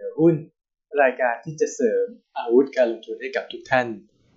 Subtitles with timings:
[0.00, 0.34] นือหุ้น
[1.02, 2.04] รายการที่จะเสริม
[2.38, 3.86] อาวุธการลงทุนให้กับทุกท่าน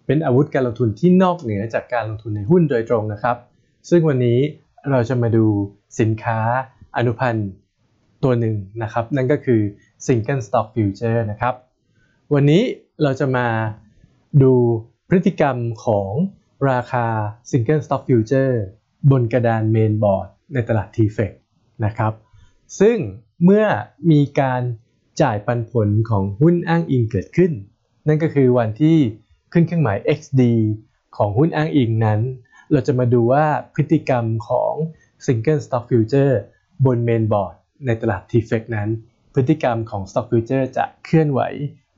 [0.08, 3.38] เป็นอาวุธการลงทุนที่นอกเหนือจากการลงทุนในหุ้นโดยตรงนะครับ
[3.90, 4.40] ซึ่งวันนี้
[4.92, 5.46] เราจะมาดู
[6.00, 6.40] สินค้า
[6.98, 7.50] อนุพันธ์
[8.24, 9.62] ตัวหนึ่งนะครับ นั่นก็คือ
[10.06, 11.56] Single Stock Future นะครับ
[12.34, 12.62] วันนี้
[13.04, 13.48] เราจะมา
[14.44, 14.54] ดู
[15.10, 16.12] พฤติกรรมของ
[16.72, 17.06] ราคา
[17.50, 18.54] Single Stock Future
[19.12, 21.32] บนกระดาน Main Board ในตลาด TFEC
[21.86, 22.14] นะครับ
[22.80, 22.98] ซึ่ง
[23.44, 23.66] เมื่อ
[24.12, 24.62] มีการ
[25.22, 27.52] จ่ายปันผลของหุ้นอ้างอิงเกิดขึ้น
[28.08, 28.98] นั่นก็คือวันที่
[29.54, 30.42] ขึ้นเครื่องหมาย XD
[31.18, 32.20] ของหุ้นอ้างอิงนั้น
[32.72, 34.74] เราจะมาดูว่าพฤติกรรมของ
[35.26, 36.34] Single Stock Future
[36.86, 37.56] บน Main Board
[37.86, 38.90] ในตลาด TFEC นั้น
[39.34, 41.42] พฤติกรรมของ Stock Future จะเคลื่อนไหว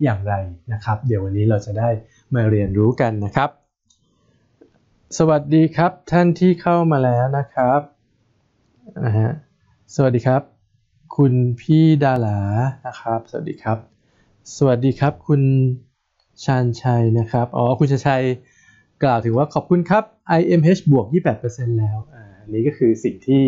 [0.04, 0.34] อย่างไร
[0.74, 1.90] นะครับ เดี๋ยววันนี้เราจะได้
[2.34, 3.50] มาเรียนรู้กันนะครับ
[5.18, 7.82] สวัสดีครับท่านที่เข้ามาแล้วนะครับ
[9.06, 9.32] นะฮะ
[9.96, 10.55] สวัสดีครับ
[11.14, 12.40] คุณพี่ดาลา
[12.88, 13.78] นะครับ สวัสดีครับ
[14.58, 15.42] สวัสดีครับ คุณ
[16.44, 18.24] ชานชัยนะครับ อ๋อ คุณชานชัย
[19.04, 20.04] กล่าวถึงว่าขอบคุณครับ
[20.40, 21.06] IMH บวก
[21.42, 23.44] 28%แล้ว อ่าอันนี้ก็คือสิ่งที่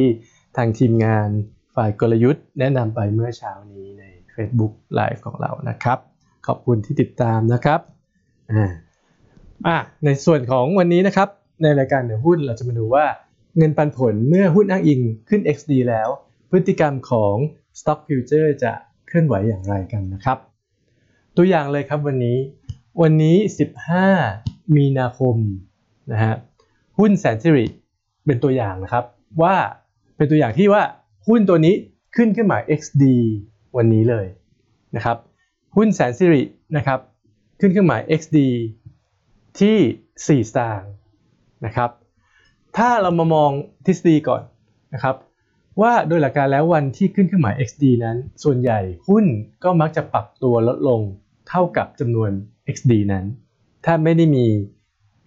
[0.58, 1.30] ทางทีมงาน
[1.76, 4.04] ฝ่ายกลยุทธ์แนะนำไปเมื่อเช้านี้ใน
[4.36, 6.00] Facebook Live ของเรานะครับ
[6.48, 7.80] ขอบคุณที่ติดตามนะครับ
[8.52, 8.66] อ่า
[9.68, 11.30] อะ ในส่วนของวันนี้นะครับ
[11.64, 13.06] ในรายการเหนือหุ้นเราจะมาดูว่า
[13.58, 16.10] เงินปันผลเมื่อหุ้นอ้างอิงขึ้น XD แล้ว
[16.52, 17.36] พฤติกรรมของ
[17.80, 18.74] Stock Future จะ
[19.08, 20.38] เคลื่อนไหวอย่างไรกันนะครับ
[21.38, 22.38] ตัวอย่างเลยครับวันนี้
[23.02, 23.38] วันนี้
[24.08, 25.36] 15 มีนาคม
[26.12, 26.34] นะฮะ
[26.98, 27.66] หุ้นแสนสิริ
[28.26, 29.06] เป็นตัวอย่างนะครับ
[29.42, 29.56] ว่า
[30.16, 30.84] เป็นตัวอย่างที่ว่า
[31.28, 31.76] หุ้นตัวนี้
[32.16, 33.04] ขึ้นขึ้นหมาย XD
[33.78, 34.28] วันนี้เลย
[34.96, 35.18] นะครับ
[35.76, 36.42] หุ้นแสนสิริ
[36.78, 37.00] นะครับ
[37.60, 38.38] ขึ้นเครื่องหมาย XD
[39.60, 39.78] ที่
[40.44, 40.92] 4 สตางค์
[41.66, 41.90] นะครับ
[42.78, 43.52] ถ้าเรามามอง
[43.86, 44.42] ทฤษฎีก่อน
[44.94, 45.16] นะครับ
[45.82, 49.26] ว่าโดยหลักการแล้ววันที่ขึ้นเครื่องหมาย XD นั้น ส่วนใหญ่หุ้น
[49.64, 51.02] ก็มักจะปรับตัวลดลง
[51.50, 52.32] เท่ากับจำนวน
[52.76, 53.26] XD นั้น
[53.86, 54.46] ถ้าไม่ได้มี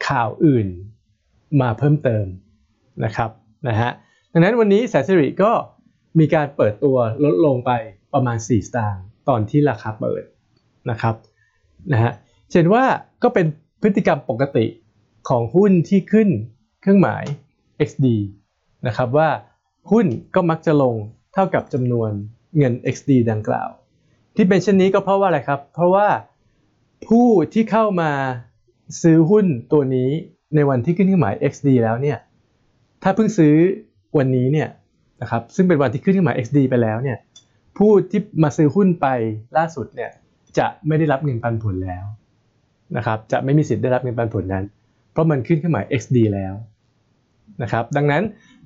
[0.09, 0.67] ข่าวอื่น
[1.61, 2.27] มาเพิ่มเติม
[3.05, 3.31] นะครับ
[3.69, 3.91] นะฮะ
[4.33, 5.53] ดังนั้นวันนี้แสนสิริก็
[6.19, 7.71] มีการเปิดตัวลดลงไป
[8.15, 10.23] ประมาณ 4 สตางค์ตอนที่ราคาเปิด
[10.91, 11.15] นะครับ
[11.93, 12.13] นะฮะ
[12.51, 12.85] เห็นว่า
[13.23, 13.47] ก็เป็น
[13.83, 14.67] พฤติกรรมปกติ
[15.29, 16.29] ของหุ้นที่ขึ้น
[16.81, 17.25] เครื่องหมาย
[17.89, 18.07] XD
[18.87, 19.29] นะครับว่า
[19.91, 20.95] หุ้นก็มักจะลง
[21.35, 22.11] เท่ากับจำนวน
[22.59, 23.71] เงิน XD ดังกล่าว
[24.37, 26.07] ที่เป็นเช่นนี้ก็เพราะว่าอะไรครับ เพราะว่า
[27.09, 28.11] ผู้ที่เข้ามา
[29.03, 30.11] ซื้อหุ้นตัวนี้
[30.55, 32.19] ในวันที่ขึ้นเครื่องหมาย XD แล้วเนี่ย
[33.03, 33.55] ถ้าเพิ่งซื้อ
[34.19, 34.69] วันนี้เนี่ย
[35.23, 37.19] นะครับ ซึ่งเป็นวันที่ขึ้นเครื่องหมาย XD ไปแล้วเนี่ย
[37.79, 39.07] ผู้ที่มาซื้อหุ้นไป
[39.57, 40.11] ล่าสุดเนี่ย
[40.59, 42.05] จะไม่ได้รับเงินปันผลแล้ว
[42.97, 44.65] นะครับ จะไม่มีสิทธิ์ได้รับเงินปันผลนั้น
[45.13, 46.55] เพราะมันขึ้นเครื่องหมาย XD แล้ว
[47.63, 48.23] นะครับ ดังนั้น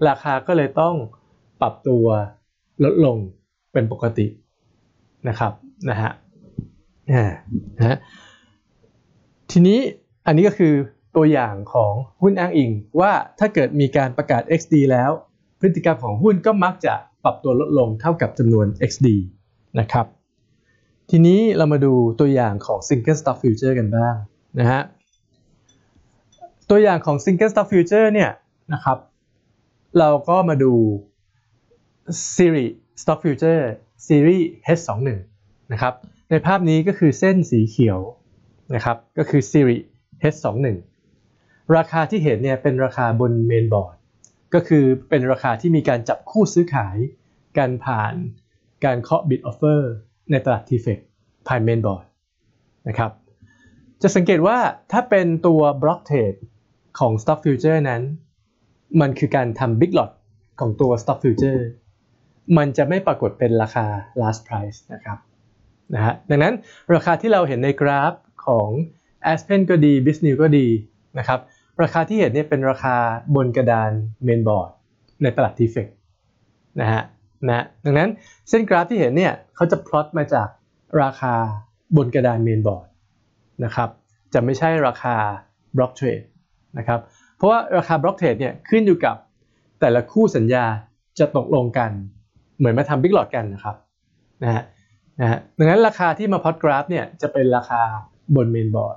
[0.09, 0.95] ราคาก็เลยต้อง
[1.61, 2.05] ปรับตัว
[2.85, 3.17] ลดลง
[3.73, 4.27] เป็นปกติ
[5.29, 5.53] นะครับ
[5.91, 6.11] นะฮะ
[7.77, 7.97] นะฮะ
[9.51, 9.79] ทีนี้
[10.27, 10.75] อันนี้ก็คือ
[11.17, 11.93] ตัวอย่างของ
[12.23, 15.11] หุ้นอ้างอิงว่าถ้าเกิดมีการประกาศ XD แล้ว
[15.61, 16.95] พฤติกรรมของหุ้นก็มักจะ
[17.25, 19.09] ปรับตัวลดลงเท่ากับจำนวน XD
[19.81, 20.07] นะครับ
[21.11, 24.15] ทีนี้เรามาดูตัวอย่างของ Single Stock Future กันบ้าง
[24.59, 24.83] นะฮะ
[26.71, 28.31] ตัวอย่างของ Single Stock Future เนี่ย
[28.73, 28.99] นะครับ
[29.99, 30.73] เราก็มาดู
[32.35, 33.63] Series Stock Future
[34.07, 35.09] Series H21
[35.73, 35.95] นะครับ
[36.31, 38.01] ในภาพนี้ก็คือเส้นสีเขียว
[38.75, 39.85] นะครับก็คือ Series
[40.23, 40.77] H21
[41.77, 43.97] ราคาที่เห็นเนี่ยเป็นราคาบนเมนบอร์ด
[44.55, 46.97] ก็คือเป็นราคาที่มีการจับคู่ซื้อขาย
[47.59, 48.15] การผ่าน
[48.85, 49.81] การเคาะ bid offer
[50.31, 50.99] ในตลาด TFEC
[51.49, 52.07] ผ่านเมนบอร์ด
[52.89, 53.11] นะครับ
[54.03, 54.59] จะสังเกตว่า
[54.93, 56.39] ถ้าเป็นตัว block trade
[56.99, 58.03] ของ stock future นั้น
[59.01, 60.11] มันคือการทำ big lot
[60.61, 61.61] ของตัว stock future
[62.57, 63.87] มันจะไม่ปรากฏเป็นราคา
[64.21, 65.19] last price นะครับ
[65.95, 66.55] นะฮะดังนั้น
[66.95, 68.15] ราคาที่เราเห็นในกราฟ
[68.47, 68.69] ของ
[69.33, 70.67] Aspen ก็ดี b i z n e w ก็ดี
[71.19, 71.41] นะครับ
[71.83, 72.97] ราคาที่เห็นเนี่ยเป็นราคา
[73.37, 73.91] บนกระดาน
[74.25, 74.71] เมนบอร์ด
[75.23, 75.89] ในตลาด TFEC
[76.81, 77.03] นะฮะ
[77.49, 78.09] นะดังนั้น
[78.49, 80.49] เส้นกราฟที่เห็นเนี่ยเขาจะพลอตมาจาก
[81.03, 81.35] ราคา
[81.97, 82.87] บนกระดานเมนบอร์ด
[83.65, 83.89] นะครับ
[84.35, 85.17] จะไม่ใช่ราคา
[85.77, 86.23] block trade
[86.79, 87.01] นะครับ เพ
[87.45, 89.17] ราะว่าราคา block trade เนี่ยขึ้นอยู่กับ
[89.81, 90.65] แต่ละคู่สัญญา
[91.19, 91.91] จะตกลงกัน
[92.59, 93.77] เหมือนมาทำ big lot กันนะครับ
[94.43, 94.63] นะฮะ
[95.21, 97.83] นะฮะดังนั้นราคาที่มาพอดกราฟเนี่ยจะเป็นราคา
[98.37, 98.97] บน main board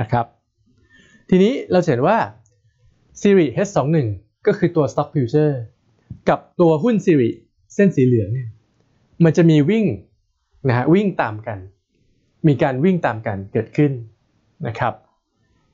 [0.00, 0.26] นะครับ
[1.30, 2.16] ทีนี้เราเห็นว่า
[3.20, 4.06] SIRI H21
[4.46, 5.54] ก็คือตัว Stock Future
[6.28, 7.36] กับตัวหุ้น Series
[7.74, 8.48] เส้นสีเหลืองเนี่ย
[9.24, 9.86] มันจะมีวิ่ง
[10.68, 11.58] นะฮะวิ่งตามกัน
[12.46, 13.92] มีการวิ่งตามกันเกิดขึ้น
[14.66, 14.94] นะครับ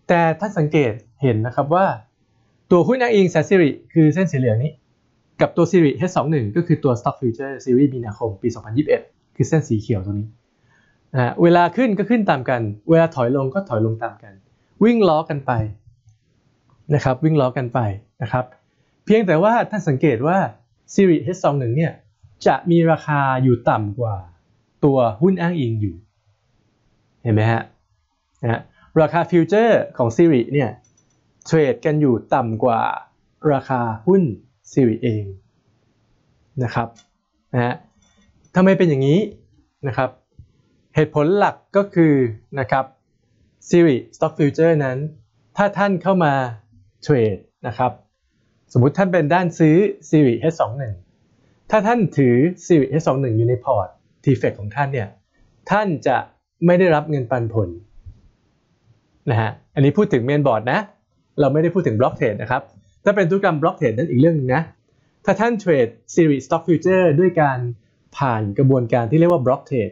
[0.08, 0.92] แต่ถ้านสังเกต
[1.22, 1.86] เห็นนะครับว่า
[2.70, 4.72] ตัวหุ้นอ้างอิงแซซิริคือเส้นสีเหลืองนี้
[5.40, 8.48] กับตัว Series H21 ก็คือตัว Stock Future Series มีนาคมปี
[8.92, 10.28] 2021 คือเส้นสีเขียวตรงนี้
[11.14, 12.60] นะเวลาขึ้นก็ขึ้นตามกัน
[12.90, 14.32] เวลาถอยลงก็ถอยลงตามกัน
[14.84, 15.52] วิ่งล้อกันไป
[16.94, 17.78] นะครับวิ่งล้อกันไป
[18.22, 18.44] นะครับ
[19.04, 20.38] เพียงแต่ว่าท่านสังเกตว่า
[20.94, 21.92] SIRI H21 เนี่ย
[22.46, 24.16] จะมีราคาอยู่ต่ำกว่า
[24.84, 25.94] ตัวหุ้นอ้างอิงอยู่
[27.22, 27.62] เห็นไหมฮะ
[28.42, 28.60] นะ
[29.00, 30.70] ราคาฟิวเจอร์ของ Series เนี่ย
[31.46, 32.80] เทรดกันอยู่ต่ำกว่า
[33.52, 34.22] ราคาหุ้น
[34.72, 35.24] Series เอง
[36.62, 36.88] นะครับ
[37.54, 37.74] นะฮะ
[38.54, 39.20] ทำไมเป็นอย่างนี้
[39.86, 40.10] นะครับ
[40.94, 42.14] เหตุผลหลักก็คือ
[42.60, 42.84] นะครับ
[43.68, 44.98] SIRI Stock Future นั้น
[45.56, 46.32] ถ้าท่านเข้ามา
[47.02, 47.36] เทรด
[47.66, 47.92] นะครับ
[48.72, 49.76] สมมุติท่านเป็นด้านซื้อ
[50.10, 50.92] Series H21
[51.70, 52.34] ถ้าท่านถือ
[52.66, 53.88] Series H21 อยู่ในพอร์ต
[54.24, 55.08] t f e c ของท่านเนี่ย
[55.70, 56.16] ท่านจะ
[56.66, 57.68] ไม่ได้รับเงินปันผล
[59.30, 60.80] นะฮะอันนี้พูดถึง main board นะ
[61.40, 62.62] เราไม่ได้พูดถึง block trade นะครับ
[63.04, 64.62] ถ้าเป็นธุรกรรม block trade นั่นอีกเรื่องนึงนะ
[65.24, 67.58] ถ้าท่านเทรด SIRI Stock Future ด้วยการ
[68.16, 69.90] ผ่านกระบวนการที่เรียกว่า block trade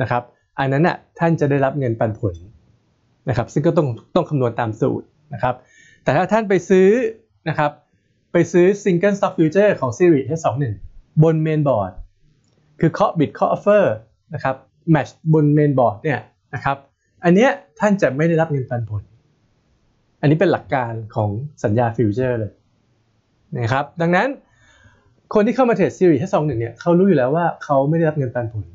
[0.00, 0.22] นะครับ
[0.58, 2.34] อันนั้นน่ะท่านจะได้รับเงินปันผล
[3.28, 5.54] นะครับ ซึ่งก็ต้องต้องคำนวณตามสูตรนะครับ
[6.02, 6.88] แต่ถ้าท่านไปซื้อ
[7.48, 7.70] นะครับ
[8.32, 10.72] ไปซื้อ Single Stock Future ของ Series H21
[11.22, 11.92] บนเมนบอร์ด
[12.80, 13.94] คือเคาะบิดเคาะออฟเฟอร์
[14.34, 14.56] นะครับ
[14.90, 16.20] แมชบนเมนบอร์ดเนี่ย
[16.54, 16.76] นะครับ
[17.24, 17.50] อันเนี้ย
[17.80, 19.02] ท่านจะไม่ได้รับเงินปันผล
[20.20, 21.30] อันนี้เป็นหลักการของ
[21.64, 22.52] สัญญา future เลย
[23.58, 24.28] นะครับ ดังนั้น
[25.34, 28.66] คนที่เข้ามาเทรดซีรีส์ให้สองหนึ่งเนี่ยเขารู้อยู่แล้วว่าเขาไม่ได้รับเงินปันผล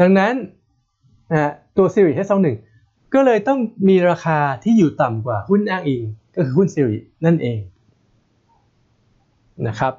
[0.00, 0.34] ดังนั้น
[1.32, 2.56] นะตัวซีรีส์ให้สองหนึ่ง
[3.14, 3.58] ก็เลยต้อง
[3.88, 6.02] มีราคาที่อยู่ต่ำกว่าหุ้นอ้างอิง
[6.34, 7.58] ก็คือหุ้น SIRI นั่นเอง
[9.68, 9.92] นะครับ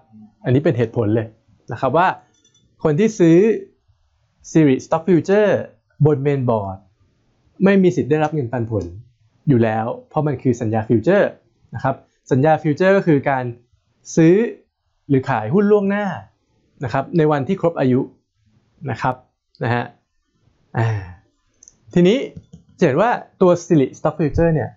[0.43, 1.27] อันนี้เป็นเหตุผลเลย
[1.71, 2.07] นะครับว่า
[2.83, 3.37] คนที่ซื้อ
[4.51, 5.51] SIRI Stock Future
[6.05, 6.77] บน main board
[7.63, 8.85] ไม่มีสิทธิ์ได้รับเงินปันผล
[9.47, 11.29] อยู่แล้ว เพราะมันคือสัญญา future
[11.75, 11.95] นะครับ
[12.31, 13.43] สัญญา future ก็คือการ
[14.15, 14.35] ซื้อ
[15.09, 16.05] หรือขายหุ้นล่วงหน้า
[16.83, 17.99] นะครับในวันที่ครบอายุ
[18.91, 19.15] นะครับ
[19.63, 19.85] นะฮะ
[21.93, 22.17] ทีนี้
[22.77, 23.11] จะเห็นว่า
[23.41, 24.69] ตัว Series Stock Future เนี่ย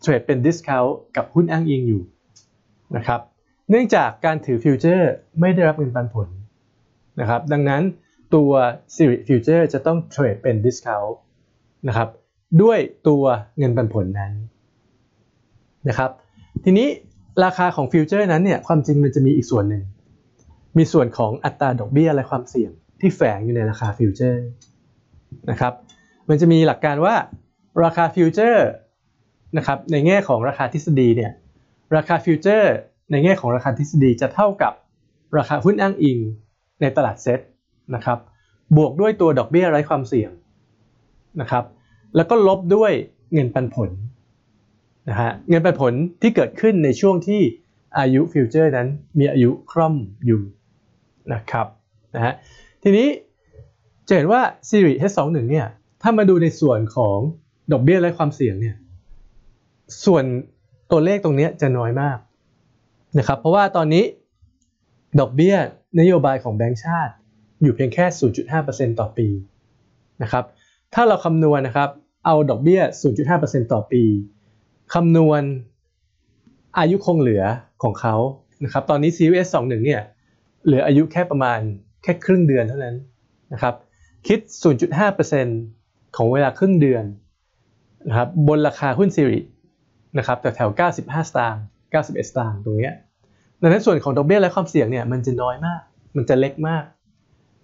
[0.00, 2.02] เทรดเป็น discount กับหุ้นอ้างอิงอยู่
[2.96, 3.20] นะครับ
[3.70, 5.10] เนื่องจากการถือฟิวเจอร์
[5.40, 6.28] ไม่ได้รับเงินปันผล
[7.20, 7.82] นะครับดังนั้น
[8.34, 8.50] ตัว
[8.94, 11.12] Series Future จะต้องเทรดเป็น discount
[11.88, 12.08] นะครับ
[12.62, 12.78] ด้วย
[13.08, 13.24] ตัว
[13.58, 14.32] เงินปันผลนั้น
[15.88, 16.10] นะครับ
[16.64, 16.88] ทีนี้
[17.44, 19.82] ราคาของ future นั้นเนี่ยความจริงมันจะมีอีกส่วนหนึ่ง
[20.76, 22.70] มีส่วนของอัตราดอกเบี้ยไร้ความเสี่ยง
[23.00, 24.44] ที่แฝงอยู่ในราคา future
[25.50, 25.72] นะครับ
[26.28, 27.14] มันจะมีหลักการว่า
[27.84, 28.66] ราคา future
[29.56, 31.32] นะครับในแง่ของราคาทฤษฎีเนี่ย
[31.96, 32.74] ราคา future
[33.10, 34.72] ในแง่ของราคาทฤษฎีจะเท่ากับ
[35.38, 36.18] ราคาหุ้นอ้างอิง
[36.80, 37.40] ในตลาดเซ็ต
[37.94, 38.18] นะครับ
[38.76, 40.30] บวกด้วยตัวดอกเบี้ยไร้ความเสี่ยง
[41.40, 41.64] นะครับ
[42.16, 42.92] แล้วก็ลบด้วย
[43.32, 43.90] เงินปันผล
[45.08, 45.92] นะฮะเงินปันผล
[46.22, 47.40] ที่เกิดขึ้นในช่วงที่
[47.98, 48.88] อายุ future นั้น
[49.18, 49.94] มีอายุคร่อม
[50.26, 50.40] อยู่
[51.32, 51.66] นะครับ
[52.14, 52.34] นะฮะ
[52.82, 53.08] ทีนี้
[54.08, 55.66] จะเห็นว่า SIRI H21 เนี่ย
[56.02, 57.18] ถ้ามาดูในส่วนของ
[57.72, 58.76] ดอกเบี้ยไร้ความเสี่ยงเนี่ย
[60.04, 60.24] ส่วน
[60.90, 62.18] ตัวเลขตรงนี้จะน้อยมาก
[63.18, 64.04] นะครับเพราะว่าตอนนี้
[65.20, 65.54] ดอกเบี้ย
[66.00, 67.14] นโยบายของแบงก์ชาติ
[67.62, 68.04] อยู่เพียงแค่
[68.52, 69.28] 0.5%ต่อปี
[70.22, 70.44] นะครับ
[70.94, 71.90] ถ้าเราคำนวณนะครับ
[72.26, 72.80] เอาดอกเบี้ย
[73.26, 74.02] 0.5%ต่อปี
[74.94, 75.42] คำนวณ
[76.78, 77.44] อายุคงเหลือ
[77.82, 78.14] ของเขา
[78.64, 80.02] นะครับ ตอนนี้ CVS 21เนี่ย
[80.64, 81.58] เหลืออายุแค่ประมาณ
[82.02, 82.96] แค่ครึ่งเดือนเท่านั้น
[83.52, 83.74] นะครับ
[84.26, 84.38] คิด
[85.48, 87.04] 0.5%ของเวลาครึ่งเดือน
[88.08, 89.40] นะครับบนราคาหุ้นซีรี
[90.18, 92.90] นะครับแต่แถว 95 สตางค์91 สตางค์ตรงเนี้
[93.60, 95.80] ดังนั้นส่วนของดอกเบี้ยและความเสี่ยงเนี่ยมันจะน้อยมาก
[96.16, 96.84] มันจะเล็กมาก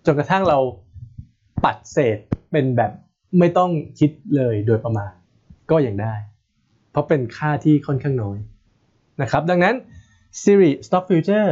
[0.07, 0.59] จนกระทั่งเรา
[1.64, 2.19] ปัดเศษ
[2.52, 2.93] เป็นแบบ
[3.38, 5.12] ไม่ต้องคิดเลยโดยประมาณ
[5.71, 6.14] ก็ยังได้
[6.91, 8.38] เพราะเป็นค่าที่ค่อนข้างน้อย
[9.23, 9.75] นะครับ ดังนั้น
[10.43, 11.50] Series Stock Future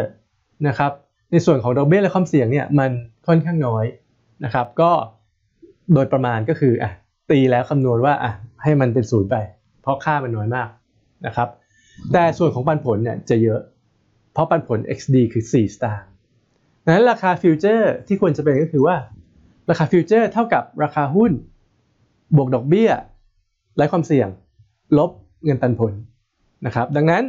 [0.68, 0.92] นะครับ
[1.32, 2.90] ในส่วนของดอกเบี้ยและความเสี่ยงเนี่ยมัน
[3.26, 3.84] ค่อนข้างน้อย
[4.44, 4.90] นะครับ ก็
[5.94, 6.90] โดยประมาณก็คืออะ
[7.30, 9.36] ตีแล้วคำนวณว่าอะให้มันเป็นศูนย์ไป
[9.82, 10.68] เพราะค่ามันน้อยมาก
[11.26, 11.48] นะครับ
[12.12, 13.60] แต่ส่วนของปันผลเนี่ยจะเยอะ
[14.32, 16.08] เพราะปันผล XD คือ 4 สตางค์
[16.84, 18.96] ดังนั้นราคา future ที่ควรจะเป็นก็คือว่า
[19.70, 21.32] ราคา future เท่ากับราคาหุ้น
[22.36, 22.90] บวกดอกเบี้ย
[23.76, 24.28] ไร้ความเสี่ยง
[24.98, 25.10] ลบ
[25.44, 25.92] เงินปันผล
[26.66, 27.22] นะครับ ดังนั้น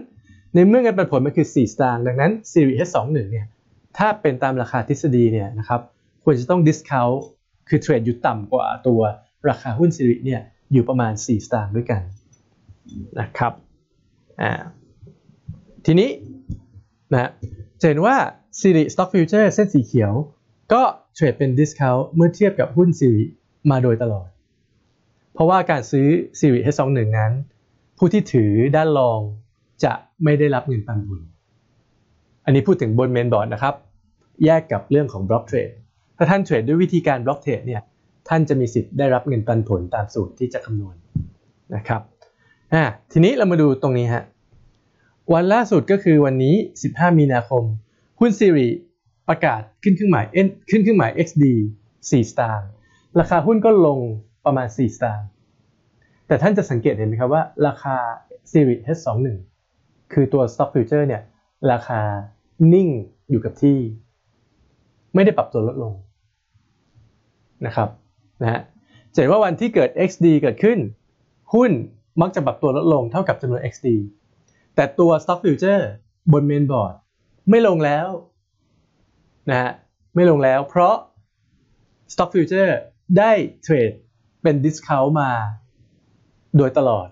[0.53, 3.47] ในเมื่อเงินปันผลมันคือ 4 สตางค์ดังนั้น SIRI H21 เนี่ย
[3.97, 5.81] ถ้าเป็นตามราคาทฤษฎีเนี่ยนะครับ
[6.23, 7.17] ควรจะต้อง discount
[7.69, 9.01] คือเทรดอยู่ต่ำกว่าตัว
[9.49, 10.41] ราคาหุ้น Series เนี่ย
[10.71, 12.01] อยู่ประมาณ 4 สตางค์ด้วยกัน
[13.19, 13.53] นะครับ
[14.41, 14.51] อ่า
[15.85, 16.09] ทีนี้
[17.11, 17.29] นะ
[17.79, 18.15] จะเห็นว่า
[18.61, 20.13] Series Stock Future เส้นสีเขียว
[20.73, 20.81] ก็
[21.15, 23.29] เทรดเป็น discount เมื่อเทียบกับหุ้น Series
[23.71, 24.27] มาโดยตลอด
[25.33, 26.07] เพราะว่าการซื้อ
[26.39, 27.31] Series H21 นั้น
[27.97, 29.19] ผู้ที่ถือด้านรอง
[29.83, 31.21] จะไม่ได้รับเงินปันผล
[32.45, 33.75] อันนี้พูดถึงบนเมนบอร์ดนะครับ
[34.45, 35.69] แยกกับเรื่องของบล็อกเทรด
[36.17, 37.81] ถ้าท่านเทรดด้วยวิธีการบล็อกเทรดเนี่ย
[38.29, 40.95] ท่านจะมีสิทธิ์ได้รับเงินปันผลตามสูตรที่จะคำนวณ
[41.75, 42.01] นะครับ
[42.73, 44.23] อ่าทีนี้เรามาดูตรงนี้ฮะ
[45.33, 46.55] วันล่าสุดก็คือวันนี้
[46.87, 47.63] 15 มีนาคม
[48.19, 48.67] หุ้นซีรี
[49.29, 51.43] ประกาศขึ้นเครื่องหมาย N ขึ้นเครื่องหมาย XD
[51.83, 52.69] 4 สตางค์
[53.19, 53.99] ราคาหุ้นก็ลง
[54.45, 55.27] ประมาณ 4 สตางค์
[56.27, 57.95] แต่ท่านจะสังเกตเห็นไหมครับว่า ราคา
[58.51, 59.37] Series H21
[60.13, 61.21] คือตัว Stock Future เนี่ย
[61.71, 62.01] ราคา
[62.73, 62.89] นิ่ง
[63.29, 63.77] อยู่กับที่
[65.15, 65.93] ไม่ได้ปรับตัวลดลง
[67.65, 67.89] นะครับ
[68.41, 68.61] นะฮะ
[69.13, 70.77] จะเห็นว่าวันที่เกิด XD เกิดขึ้น
[71.53, 71.71] หุ้น
[72.21, 73.87] มักจะปรับตัวลดลงเท่ากับจำนวน XD
[74.75, 75.83] แต่ตัว Stock Future
[76.31, 76.93] บนเมนบอร์ด
[77.49, 78.07] ไม่ลงแล้ว
[79.49, 79.71] นะฮะ
[80.15, 80.95] ไม่ลงแล้วเพราะ
[82.13, 82.71] Stock Future
[83.17, 83.31] ได้
[83.63, 83.91] เทรด
[84.43, 85.31] เป็น discount มา
[86.57, 87.07] โดยตลอด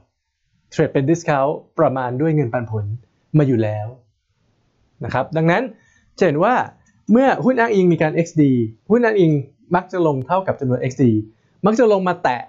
[0.71, 2.85] เทรดเป็น discount ประมาณด้วยเงินปันผล
[3.37, 3.87] มาอยู่แล้ว
[5.03, 5.63] นะครับ ดังนั้น
[6.17, 6.55] จะเห็นว่า
[7.11, 8.41] เมื่อหุ้นอ้างอิงมีการ XD
[8.91, 9.31] หุ้นอ้างอิง
[9.75, 11.03] มักจะลงเท่ากับจำนวน XD
[11.65, 12.41] มักจะลงมาแตะ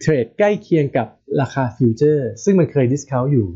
[0.00, 1.08] เทรดใกล้เคียงกับ
[1.40, 3.48] ราคา future ซึ่งมันเคย discount อยู่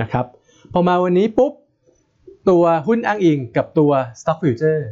[0.00, 0.26] นะครับ
[0.72, 1.52] พอมาวันนี้ปุ๊บ
[2.50, 4.82] ตัวหุ้นอ้างอิงกับตัว Stock Future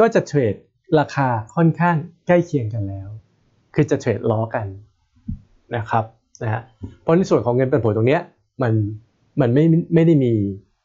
[0.00, 0.54] ก็จะเทรด
[0.98, 3.08] ราคาค่อนข้างใกล้เคียงกันแล้ว
[3.80, 4.66] คือจะเทรดล้อกัน
[5.76, 6.04] นะครับ
[6.42, 6.62] นะฮะ
[7.02, 8.22] เพราะในส่วนของเงินปันผลตรงเนี้ย
[8.62, 8.72] มัน
[9.40, 10.34] มันไม่ไม่ได้มี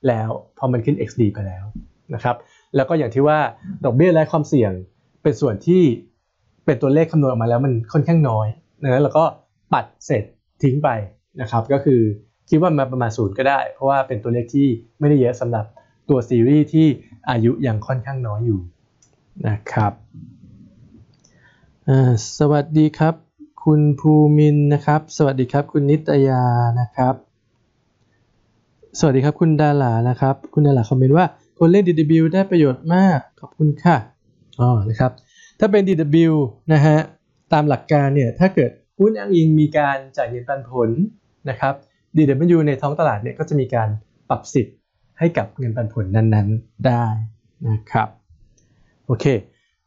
[0.07, 1.65] แล้วพอมันขึ้น XD ไปแล้ว
[2.13, 2.35] นะครับ
[2.75, 3.37] แล้วก็อย่างที่ว่า
[3.85, 4.71] ดอกเบี้ยและความเสี่ยง
[5.23, 5.81] เป็นส่วนที่
[6.65, 8.47] เป็นตัวเลขคำนวณออกมาแล้วมันค่อนข้างน้อย
[8.83, 9.25] ดังนั้นเราก็
[9.73, 10.23] ปัดเสร็จ
[10.63, 10.89] ทิ้งไป
[11.41, 12.01] นะครับก็คือ
[12.49, 14.67] คิดว่ามาประมาณศูนย์ก็ได้ เพราะว่าเป็นตัวเลขที่
[14.99, 15.65] ไม่ได้เยอะสำหรับ
[16.09, 16.87] ตัวซีรีส์ที่
[17.29, 18.59] อายุยังค่อนข้างน้อยอยู่
[19.47, 19.93] นะครับ
[22.39, 23.15] สวัสดีครับ
[23.63, 26.43] คุณภูมินนะครับ สวัสดีครับคุณนิตยา
[26.79, 27.15] นะครับ
[28.99, 31.25] สวัสดีครับคุณดารานะครับ คุณดาราคอมเมนต์ว่า
[31.59, 33.97] คนเล่น DW ได้ประโยชน์มากขอบคุณค่ะ
[34.59, 35.11] อ๋อนะครับ
[35.59, 36.33] ถ้าเป็น DW
[36.73, 36.97] นะฮะ
[37.53, 40.89] ตามหลักการเนี่ยถ้าเกิดหุ้นอ้างอิงมีการจ่ายเงินปันผล
[41.49, 41.73] นะครับ
[42.15, 43.89] DW ในท้องตลาดเนี่ยก็จะมีการ
[44.29, 44.75] ปรับสิทธิ์
[45.19, 47.05] ให้กับเงินปันผลนั้นๆได้
[47.67, 48.07] นะครับ
[49.05, 49.25] โอเค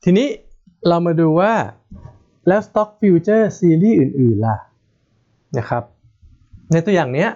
[0.04, 0.28] ทีนี้
[0.88, 1.52] เรามาดูว่า
[2.48, 4.58] แล้ว Stock Future Series อื่น ๆ ล่ะ
[5.58, 5.82] นะครับ
[6.72, 7.30] ในตัวอย่างเนี้ย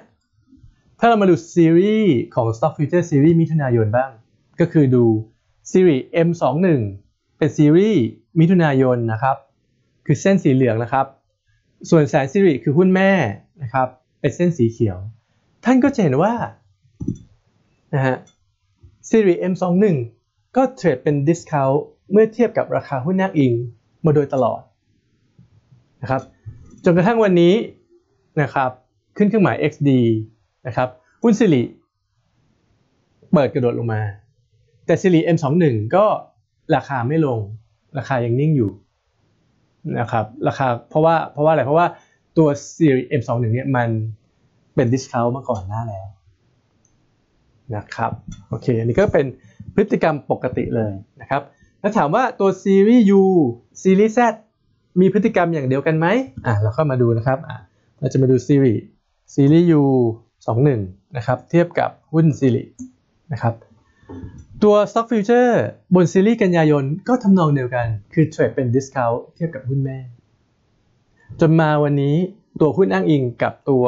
[0.98, 4.10] ถ้าเรามาดูซีรีส์ของ Stock Future Series มิถุนายนบ้าง
[4.60, 5.04] ก็คือดู
[5.70, 6.66] ซีรีส์ M21
[7.38, 8.02] เป็นซีรีส์
[8.40, 9.36] มิถุนายนนะครับ
[10.06, 11.06] คือเส้นสีเหลืองนะครับ
[11.90, 13.12] ส่วนแสนซีรีส์คือหุ้นแม่
[13.62, 13.88] นะครับ
[14.20, 14.98] เป็นเส้นสีเขียว
[15.64, 16.32] ท่านก็จะเห็นว่า
[17.94, 18.16] นะฮะ
[19.08, 19.96] ซีรีส์ M21
[20.56, 21.78] ก็เทรดเป็น discount
[22.10, 23.52] เมื่อเทียบกับราคาหุ้นนักอิง
[24.04, 24.60] มาโดยตลอด
[26.02, 26.22] นะครับ
[26.84, 27.54] จนกระทั่งวันนี้
[28.42, 28.70] นะครับ
[29.16, 29.90] ขึ้นเครื่องหมาย XD
[30.66, 30.88] นะครับ
[31.22, 31.62] หุ้นสิริ
[33.32, 34.00] เปิดกระโดดลงมา
[34.86, 35.64] แต่สิริ M21
[35.96, 36.04] ก็
[36.76, 37.40] ราคาไม่ลง
[37.98, 38.70] ราคายังนิ่งอยู่
[39.98, 41.86] นะครับราคาเพราะว่าเพราะว่าอะไรเพราะว่า
[42.38, 43.88] ตัวซีรี M21 เนี่ยมัน
[44.74, 46.06] เป็น discount มาก่อนหน้าแล้ว
[47.76, 48.12] นะครับ
[48.48, 49.26] โอเคอันนี้ก็เป็น
[49.74, 51.42] พฤติกรรมปกติเลยนะครับ
[51.80, 53.22] แล้วถามว่าตัวซีรีส์ U
[53.82, 54.18] ซีรีส์ Z
[55.00, 56.06] มีพฤติกรรมอย่างเดียวกันไหม
[56.46, 57.58] อะเราเข้ามาดูนะครับอะ
[57.98, 58.82] เราจะมาดูซีรีส์
[59.34, 59.82] ซีรีส์ U
[60.48, 62.72] 21นะครับ เทียบกับหุ้นซีรีส์
[63.32, 63.54] นะครับ
[64.62, 65.52] ตัว Stock Future
[65.94, 69.98] บนซีรีส์กันยายนก็ทำนองเดียวกัน คือเทรดเป็น discount เทียบกับหุ้นแม่
[71.40, 72.16] จนมาวันนี้
[72.60, 73.84] ตัวหุ้นอ้างอิงกับตัว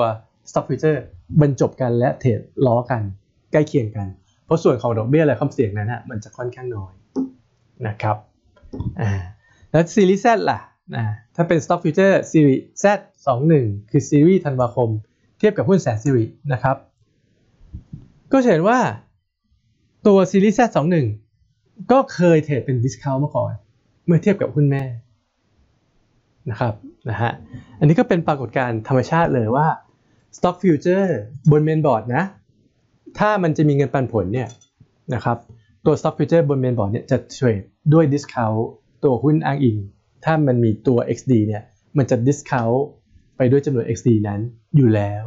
[0.51, 0.99] Stock Future
[1.41, 3.03] บรรจบกันและเทรดล้อกัน
[3.53, 4.07] ใกล้เคียงกัน
[4.45, 6.93] เพราะส่วนของดอกเบี้ยและความเสี่ยงนั้นฮะมันจะค่อนข้างน้อย
[7.87, 8.17] นะครับ
[9.01, 9.11] อ่า
[9.71, 10.61] แล้วซีรีส์ Z ล่ะ
[10.97, 11.05] นะ
[11.37, 12.85] ถ้าเป็น Stock Future ซีรีส์ Z
[13.43, 14.89] 21คือซีรีส์ธันวาคม
[15.39, 16.77] เทียบกับหุ้นแสนซีรีส์นะครับ
[18.33, 18.79] ก็เห็นว่า
[20.07, 21.07] ตัวซีรีส์ Z21
[21.93, 23.53] ก็เคยเทรดเป็น discount มาก่อน
[24.07, 24.85] เมื่อเทียบกับหุ้นแม่
[26.51, 26.75] นะครับ
[27.11, 27.33] นะฮะ
[27.79, 29.67] อันนี้ก็เป็นปรากฏการณ์ธรรมชาติเลยว่า
[30.37, 31.09] Stock Future
[31.51, 32.25] บนเมนบอร์ดนะ
[33.19, 34.49] ถ้ามันจะมีเงินปันผลเนี่ย
[35.15, 35.37] นะครับ
[35.87, 38.61] ตัว Stock Future บนเมนบอร์ดเนี่ยจะเทรดด้วย discount
[39.05, 39.77] ตัวหุ้นอ้างอิง
[40.25, 41.63] ถ้ามันมีตัว XD เนี่ย
[41.99, 42.79] มันจะ discount
[43.37, 44.41] ไปด้วยจำนวน XD นั้น
[44.77, 45.25] อยู่แล้ว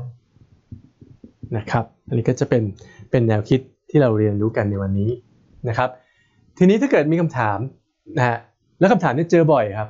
[1.57, 2.63] นะครับอันนี้ก็จะเป็น
[3.11, 3.59] เป็นแนวคิด
[3.89, 5.09] ที่เราเรียนรู้กันในวันนี้
[5.69, 5.89] นะครับ
[6.57, 7.57] ทีนี้ถ้าเกิดมีคำถาม
[8.17, 8.37] นะฮะ
[8.79, 9.89] แล้วคำถามนี้เจอบ่อยครับ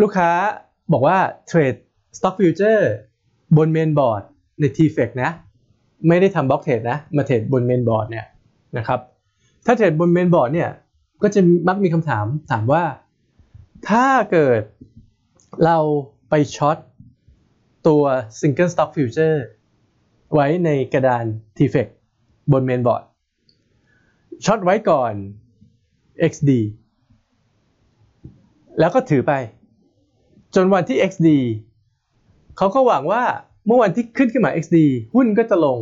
[0.00, 0.30] ลูกค้า
[0.92, 1.74] บอกว่าเทรด
[2.16, 2.82] Stock Future
[3.56, 4.22] บน main board
[4.60, 5.30] ใน TFEX นะ
[6.08, 8.26] ไม่ได้ทำ block trade นะมาเทรดบน main board เนี่ย
[8.76, 9.00] นะครับ
[9.66, 10.70] ถ้าเทรดบน main board เนี่ย
[11.22, 12.82] ก็จะมักมีคำถามถามว่า
[13.86, 14.60] ถ้าเกิด
[15.64, 15.78] เรา
[16.30, 16.76] ไป short
[17.88, 18.02] ตัว
[18.40, 19.38] Single Stock Future
[20.34, 21.24] ไว้ในกระดาน
[21.56, 21.88] TFEX
[22.52, 23.02] บน Main Board
[24.44, 25.12] short ไว้ก่อน
[26.30, 26.50] XD
[28.78, 29.32] แล้วก็ถือไป
[30.54, 31.28] จนวันที่ XD
[32.56, 33.22] เขาก็หวังว่า
[33.66, 34.76] เมื่อวันที่ขึ้นขึ้นมา XD
[35.14, 35.78] หุ้นก็จะลง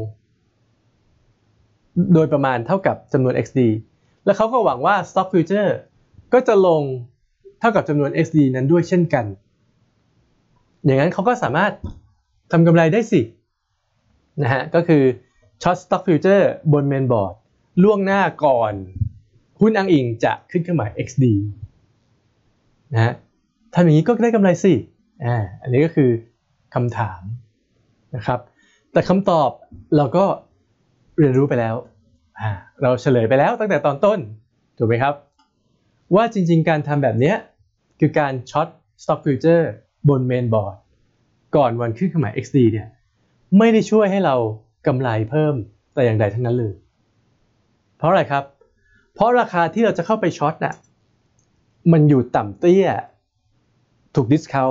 [2.14, 3.60] โดยประมาณเท่ากับจำนวน XD
[4.24, 5.70] แล้วเขาก็หวังว่า Stock Future
[6.32, 6.82] ก็จะลง
[7.60, 9.24] เท่ากับจำนวน XD นั้นด้วยเช่นกัน
[10.84, 11.72] อย่างนั้นเขาก็สามารถ
[12.52, 13.20] ทำกำไรได้สิ
[14.42, 15.02] นะฮะก็คือ
[15.62, 17.32] Short Stock Future บน Main Board
[17.82, 18.72] ล่วงหน้าก่อน
[19.60, 21.24] หุ้นอ้างอิงจะขึ้นเครื่องหมาย XD
[22.94, 23.14] นะฮะ
[23.74, 24.72] ทำอย่างนี้ก็ได้กำไรสิ
[25.24, 26.10] อ่าอันนี้ก็คือ
[26.74, 27.20] คำถาม
[28.16, 28.40] นะครับ
[28.92, 29.50] แต่คำตอบ
[29.96, 30.24] เราก็
[31.18, 31.74] เรียนรู้ไปแล้ว
[32.40, 32.50] อ่า
[32.82, 34.18] เราเฉลยไปแล้วตั้งแต่ตอนต้น
[34.78, 35.14] ถูกไหมครับ
[36.14, 37.34] ว่าจริงๆ การทำแบบนี้
[38.00, 38.68] คือการช็อต
[39.02, 39.64] Stock Future
[40.08, 40.74] บน Main Board
[41.56, 42.88] ก่อนวันขึ้นเครื่องหมาย XD เนี่ย
[43.58, 44.36] ไม่ได้ช่วยให้เรา
[44.86, 45.54] กำไรเพิ่ม
[45.94, 46.74] แต่อย่างใดทั้งนั้นเลย
[47.96, 48.44] เพราะอะไรครับ
[49.14, 50.74] เพราะราคาที่เราจะเข้าไปช็อตน่ะ
[51.92, 52.88] มันอยู่ต่ำเตี้ย
[54.14, 54.70] ถูก discount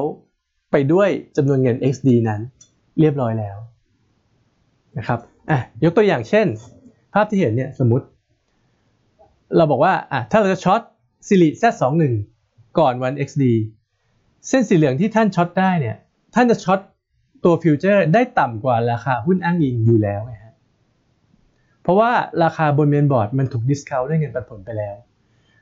[0.72, 2.42] ไปด้วยจำนวนเงิน XD นั้น
[3.00, 3.58] เรียบร้อยแล้ว
[4.98, 6.48] นะครับอะยกตัวอย่างเช่น
[7.13, 8.06] ภาพที่เห็นเนี่ยสมมติ
[9.58, 10.82] เราบอกว่าอะถ้าเราจะช็อต
[11.27, 12.13] ซิลิ Z21
[12.79, 13.44] ก่อนวัน XD
[14.48, 15.98] เส้นสีเหลืองที่ท่าน short ได้เนี่ย
[16.36, 16.80] ท่านจะ short
[17.44, 20.53] ตัว Future ได้ต่ำกว่าราคาหุ้นอ้างอิงอยู่แล้วไงฮะ
[21.82, 22.12] เพราะว่า
[22.44, 24.96] ราคาบน Main Board มันถูก discount ด้วยเงินปันผลไปแล้ว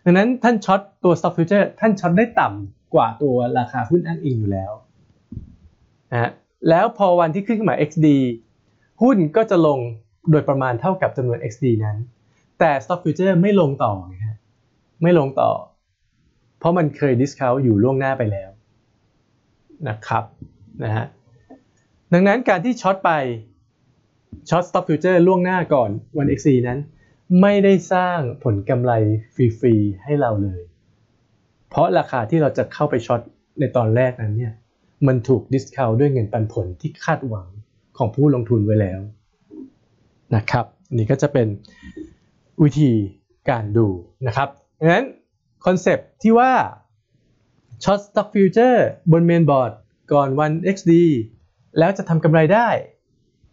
[0.03, 4.71] ดังนั้นท่านช็อตตัว stock future ท่านช็อตได้ต่ำกว่าตัวราคาหุ้นอ้างอิงอยู่แล้ว
[6.11, 6.31] นะฮะ
[6.69, 8.07] แล้วพอวันที่ขึ้นขึ้นมา XD
[9.01, 9.79] หุ้นก็จะลง
[10.31, 11.97] โดยประมาณเท่ากับจำนวน XD นั้น
[12.59, 14.22] แต่ stock future ไม่ลงต่อนะฮะ
[15.03, 15.51] ไม่ลงต่อ
[16.59, 18.49] เพราะมันเคย discount อยู่ล่วงหน้าไปแล้ว
[19.87, 20.23] นะครับ
[20.83, 21.05] นะฮะ
[22.13, 23.11] ดังนั้นการที่ช็อตไป
[24.49, 26.79] ช็อต stock future ล่วงหน้าก่อนวัน XD นั้น
[27.41, 28.91] ไม่ได้สร้างผลกำไร
[29.35, 30.61] ฟรีๆให้เราเลย
[31.69, 33.21] เพราะราคาที่เราจะเข้าไปช็อต
[33.59, 34.53] ในตอนแรกนั้นเนี่ย
[35.07, 37.47] มันถูก discount ด้วยเงินปันผลที่คาดหวัง
[37.97, 38.99] ของผู้ลงทุนไว้แล้ว
[40.35, 40.65] นะครับ
[40.97, 41.47] นี่ก็จะเป็น
[42.63, 42.91] วิธี
[43.49, 43.87] การดู
[44.27, 45.05] นะครับ ดังนั้น
[45.65, 46.51] คอนเซปต์ที่ว่า
[47.83, 48.79] ช็อต stock future
[49.11, 49.71] บน main board
[50.11, 50.91] ก่อนวัน XD
[51.79, 52.67] แล้วจะทำกำไรได้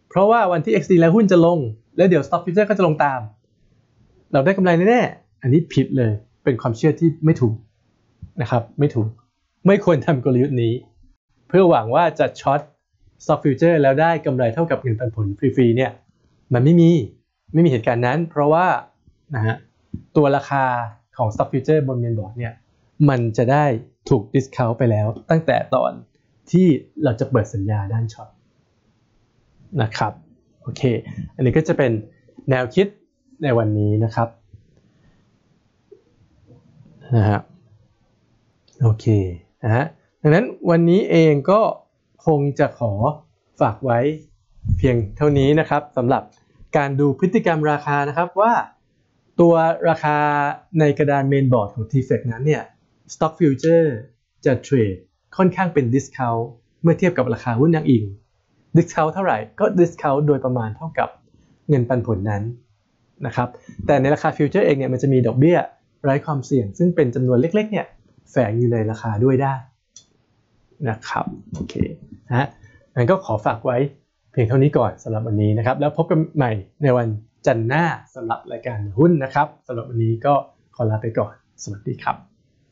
[0.08, 1.58] เพราะว่าวันที่ XD แล้วหุ้นจะลง
[1.96, 3.20] แล้วเดี๋ยว stock future ก็จะลงตาม
[4.32, 6.12] เราได้กำไรแน่ๆ อันนี้ผิดเลย
[6.44, 7.54] เป็นความเชื่อที่ไม่ถูก
[8.40, 9.08] นะครับ ไม่ถูก
[9.66, 10.72] ไม่ควรทำกลยุทธ์นี้
[11.48, 12.60] เพื่อหวังว่าจะช็อต
[13.22, 15.90] stock future แล้วได้กำไรเท่ากับเงินปันผลฟรีๆ เนี่ย
[16.54, 16.90] มันไม่มี
[17.52, 18.66] ไม่มีเหตุการณ์นั้น เพราะว่า
[19.34, 19.56] นะฮะ
[20.16, 20.64] ตัวราคา
[21.20, 22.54] ของ stock future บน main board เนี่ย
[23.08, 23.64] มันจะได้
[24.08, 25.92] ถูก discount ไปแล้ว ตั้งแต่ตอน
[26.50, 26.66] ที่
[27.04, 28.28] เราจะเปิดสัญญาด้านช็อต
[29.82, 30.12] นะครับ
[30.62, 30.82] โอเค
[31.34, 31.92] อันนี้ก็จะเป็น
[32.50, 32.86] แนวคิด
[33.42, 34.28] ในวันนี้นะครับ
[37.16, 37.40] นะฮะ
[38.82, 39.06] โอเค
[39.64, 39.86] นะฮะ
[40.22, 41.60] ดังนั้นวันนี้เองก็
[42.26, 42.92] คงจะขอ
[43.60, 43.98] ฝากไว้
[44.78, 46.22] เพียงเท่านี้นะครับสำหรับ
[46.76, 48.52] การดูพฤติกรรมราคานะครับว่า
[49.40, 49.54] ตัว
[49.88, 50.16] ราคา
[50.80, 52.62] ในกระดานเมนบอร์ดของ t f e c นั้นเนี่ย
[53.12, 53.88] Stock Future
[54.44, 54.96] จะเทรด
[55.36, 56.42] ค่อนข้างเป็น Discount
[56.82, 58.04] เมื่อเทียบกับราคาหุ้นอ้างอิง
[58.76, 61.08] Discount เท่าไหร่ก็ Discount โดยประมาณเท่ากับ
[61.68, 62.42] เงินปันผลนั้น
[63.26, 63.48] นะครับ
[63.86, 65.58] แต่ในราคา Future เองเนี่ยมันจะมีดอกเบี้ย
[66.02, 67.86] ไร้ความเสี่ยง ซึ่งเป็นจำนวนเล็กๆเนี่ย
[68.30, 69.54] แฝงอยู่ในราคาด้วยได้
[70.88, 71.74] นะครับโอเค
[72.28, 72.48] นะฮะ
[72.94, 73.78] งั้นก็ขอฝากไว้
[74.32, 77.08] เพียงเท่านี้ก่อนสำหรับวันนี้นะครับ แล้วพบกันใหม่ในวัน
[77.46, 80.34] จันทร์หน้าสำหรับรายการหุ้นนะครับสำหรับวันนี้ก็
[80.74, 82.29] ขอลาไปก่อน สวัสดีครับ